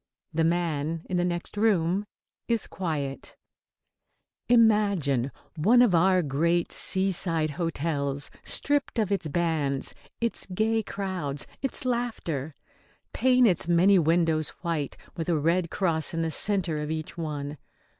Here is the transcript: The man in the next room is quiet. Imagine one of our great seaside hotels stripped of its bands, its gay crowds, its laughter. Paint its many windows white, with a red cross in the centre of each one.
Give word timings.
The 0.33 0.43
man 0.43 1.05
in 1.11 1.17
the 1.17 1.23
next 1.23 1.55
room 1.55 2.07
is 2.47 2.65
quiet. 2.65 3.35
Imagine 4.49 5.31
one 5.55 5.83
of 5.83 5.93
our 5.93 6.23
great 6.23 6.71
seaside 6.71 7.51
hotels 7.51 8.31
stripped 8.43 8.97
of 8.97 9.11
its 9.11 9.27
bands, 9.27 9.93
its 10.19 10.47
gay 10.55 10.81
crowds, 10.81 11.45
its 11.61 11.85
laughter. 11.85 12.55
Paint 13.13 13.45
its 13.45 13.67
many 13.67 13.99
windows 13.99 14.49
white, 14.63 14.97
with 15.15 15.29
a 15.29 15.37
red 15.37 15.69
cross 15.69 16.15
in 16.15 16.23
the 16.23 16.31
centre 16.31 16.79
of 16.79 16.89
each 16.89 17.15
one. 17.15 17.59